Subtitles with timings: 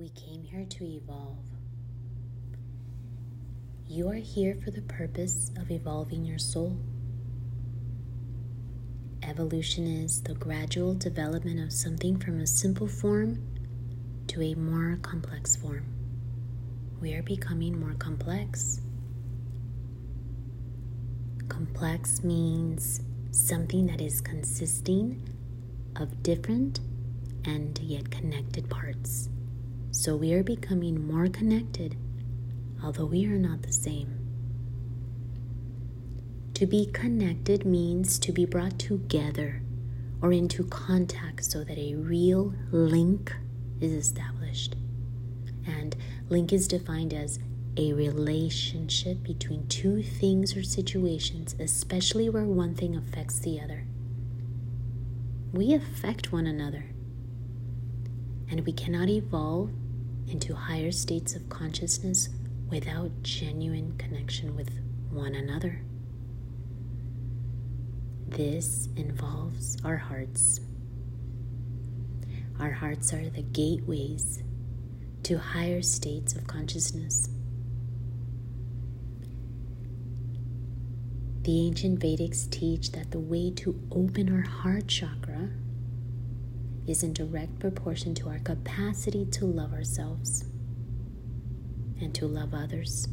[0.00, 1.44] We came here to evolve.
[3.86, 6.78] You are here for the purpose of evolving your soul.
[9.22, 13.46] Evolution is the gradual development of something from a simple form
[14.28, 15.84] to a more complex form.
[17.02, 18.80] We are becoming more complex.
[21.50, 25.28] Complex means something that is consisting
[25.96, 26.80] of different
[27.44, 29.28] and yet connected parts.
[30.00, 31.94] So we are becoming more connected,
[32.82, 34.18] although we are not the same.
[36.54, 39.60] To be connected means to be brought together
[40.22, 43.30] or into contact so that a real link
[43.82, 44.74] is established.
[45.66, 45.94] And
[46.30, 47.38] link is defined as
[47.76, 53.84] a relationship between two things or situations, especially where one thing affects the other.
[55.52, 56.86] We affect one another,
[58.50, 59.72] and we cannot evolve
[60.28, 62.28] into higher states of consciousness
[62.68, 64.70] without genuine connection with
[65.10, 65.82] one another.
[68.28, 70.60] This involves our hearts.
[72.60, 74.42] Our hearts are the gateways
[75.24, 77.28] to higher states of consciousness.
[81.42, 85.48] The ancient Vedics teach that the way to open our heart chakra
[86.86, 90.44] is in direct proportion to our capacity to love ourselves
[92.00, 93.08] and to love others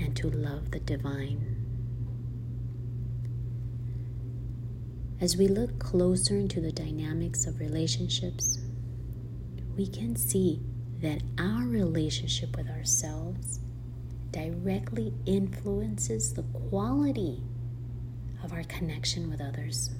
[0.00, 1.56] and to love the divine.
[5.20, 8.58] As we look closer into the dynamics of relationships,
[9.76, 10.60] we can see
[11.00, 13.60] that our relationship with ourselves
[14.32, 17.42] directly influences the quality
[18.42, 19.90] of our connection with others.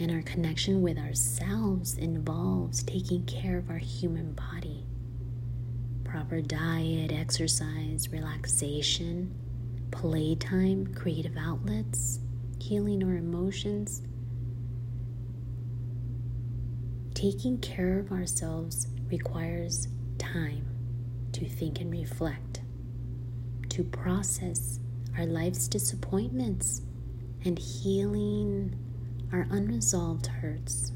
[0.00, 4.86] And our connection with ourselves involves taking care of our human body.
[6.04, 9.34] Proper diet, exercise, relaxation,
[9.90, 12.18] playtime, creative outlets,
[12.58, 14.00] healing our emotions.
[17.12, 20.64] Taking care of ourselves requires time
[21.32, 22.62] to think and reflect,
[23.68, 24.80] to process
[25.18, 26.80] our life's disappointments
[27.44, 28.74] and healing
[29.32, 30.92] our unresolved hurts.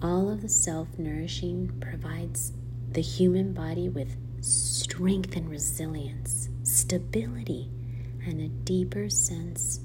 [0.00, 2.52] All of the self nourishing provides
[2.90, 7.70] the human body with strength and resilience, stability,
[8.24, 9.80] and a deeper sense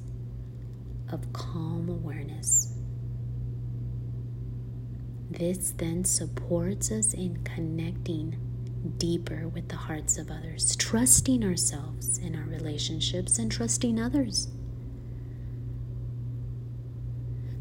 [1.12, 2.74] of calm awareness.
[5.32, 8.38] This then supports us in connecting
[8.84, 14.50] deeper with the hearts of others, trusting ourselves in our relationships and trusting others.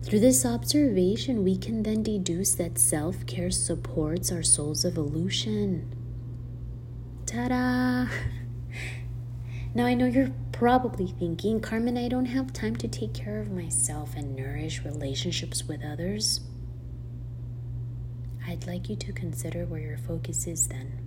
[0.02, 5.94] Through this observation, we can then deduce that self care supports our soul's evolution.
[7.26, 8.06] Ta da!
[9.74, 13.50] Now, I know you're probably thinking, Carmen, I don't have time to take care of
[13.50, 16.40] myself and nourish relationships with others.
[18.46, 20.98] I'd like you to consider where your focus is then.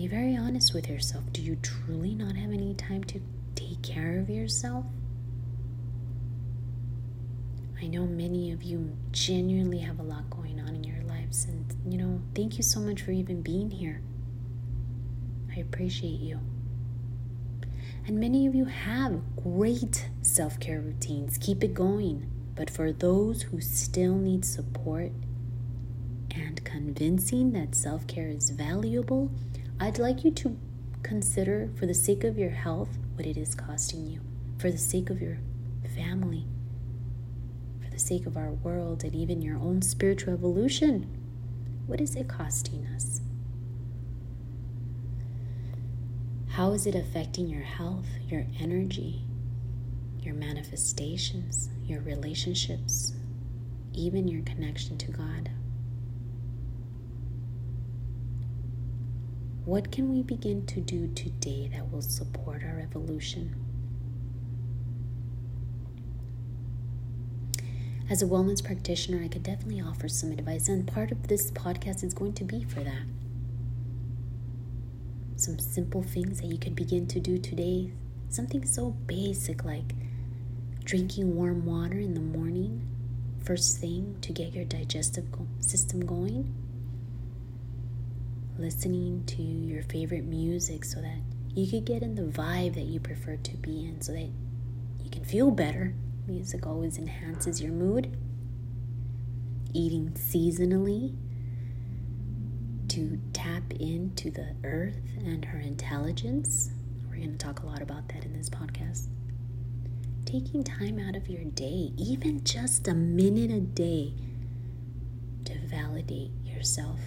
[0.00, 1.24] Be very honest with yourself.
[1.30, 3.20] Do you truly not have any time to
[3.54, 4.86] take care of yourself?
[7.78, 11.66] I know many of you genuinely have a lot going on in your lives, and
[11.86, 14.00] you know, thank you so much for even being here.
[15.54, 16.40] I appreciate you.
[18.06, 21.36] And many of you have great self care routines.
[21.36, 22.26] Keep it going.
[22.54, 25.12] But for those who still need support
[26.34, 29.30] and convincing that self care is valuable,
[29.82, 30.58] I'd like you to
[31.02, 34.20] consider, for the sake of your health, what it is costing you,
[34.58, 35.38] for the sake of your
[35.96, 36.44] family,
[37.82, 41.08] for the sake of our world, and even your own spiritual evolution.
[41.86, 43.22] What is it costing us?
[46.50, 49.24] How is it affecting your health, your energy,
[50.20, 53.14] your manifestations, your relationships,
[53.94, 55.48] even your connection to God?
[59.66, 63.54] What can we begin to do today that will support our evolution?
[68.08, 72.02] As a wellness practitioner, I could definitely offer some advice, and part of this podcast
[72.02, 73.04] is going to be for that.
[75.36, 77.92] Some simple things that you could begin to do today.
[78.30, 79.94] Something so basic like
[80.84, 82.88] drinking warm water in the morning,
[83.44, 85.26] first thing to get your digestive
[85.60, 86.52] system going
[88.60, 91.18] listening to your favorite music so that
[91.54, 94.28] you could get in the vibe that you prefer to be in so that
[95.02, 95.94] you can feel better.
[96.26, 98.14] Music always enhances your mood.
[99.72, 101.16] Eating seasonally
[102.88, 106.70] to tap into the earth and her intelligence.
[107.08, 109.06] We're going to talk a lot about that in this podcast.
[110.26, 114.12] Taking time out of your day, even just a minute a day,
[115.46, 117.00] to validate yourself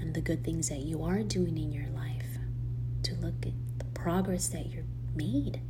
[0.00, 2.38] and the good things that you are doing in your life,
[3.02, 5.60] to look at the progress that you've made.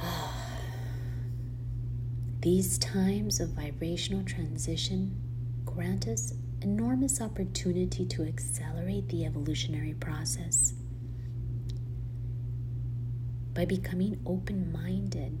[2.40, 5.20] These times of vibrational transition
[5.64, 10.74] grant us enormous opportunity to accelerate the evolutionary process.
[13.52, 15.38] By becoming open minded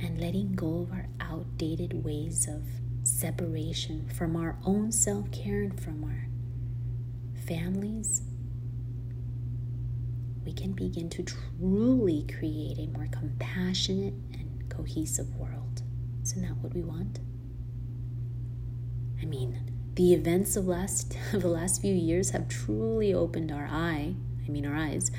[0.00, 2.62] and letting go of our outdated ways of
[3.02, 6.28] separation from our own self care and from our
[7.46, 8.22] families,
[10.44, 15.82] we can begin to truly create a more compassionate and cohesive world.
[16.22, 17.20] Isn't that what we want?
[19.20, 23.66] I mean, the events of last of the last few years have truly opened our
[23.70, 24.14] eye,
[24.44, 25.10] I mean our eyes,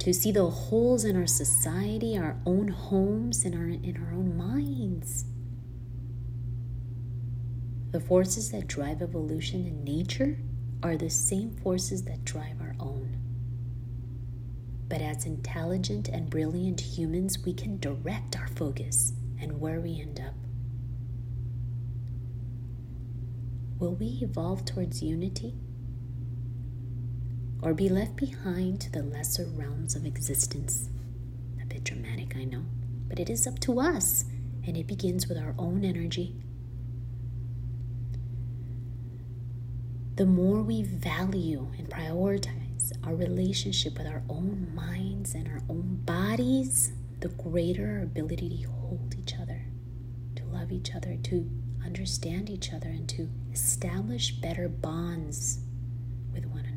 [0.00, 4.34] to see the holes in our society, our own homes, and our, in our own
[4.34, 5.26] minds.
[7.92, 10.38] The forces that drive evolution in nature
[10.82, 13.18] are the same forces that drive our own.
[14.88, 20.18] But as intelligent and brilliant humans, we can direct our focus and where we end
[20.18, 20.34] up.
[23.78, 25.54] Will we evolve towards unity?
[27.62, 30.88] Or be left behind to the lesser realms of existence.
[31.62, 32.64] A bit dramatic, I know,
[33.08, 34.24] but it is up to us,
[34.66, 36.34] and it begins with our own energy.
[40.16, 46.00] The more we value and prioritize our relationship with our own minds and our own
[46.04, 49.62] bodies, the greater our ability to hold each other,
[50.36, 51.48] to love each other, to
[51.84, 55.60] understand each other, and to establish better bonds
[56.32, 56.69] with one another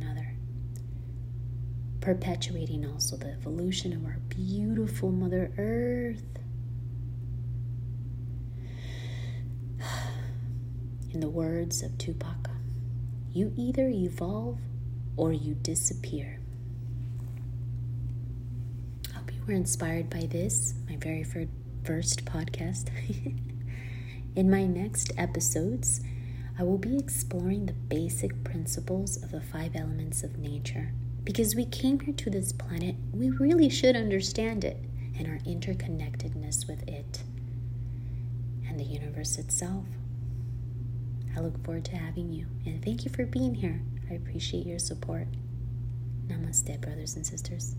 [2.04, 6.22] perpetuating also the evolution of our beautiful Mother Earth.
[11.14, 12.50] In the words of Tupac,
[13.32, 14.60] you either evolve
[15.16, 16.42] or you disappear.
[19.10, 22.90] I hope you were inspired by this, my very first podcast.
[24.36, 26.02] In my next episodes,
[26.60, 30.92] I will be exploring the basic principles of the five elements of nature
[31.24, 34.78] because we came here to this planet, we really should understand it
[35.18, 37.24] and our interconnectedness with it
[38.68, 39.86] and the universe itself.
[41.36, 43.81] I look forward to having you and thank you for being here.
[44.10, 45.28] I appreciate your support.
[46.28, 47.76] Namaste, brothers and sisters.